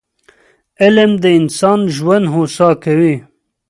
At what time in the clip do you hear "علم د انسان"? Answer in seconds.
0.81-1.79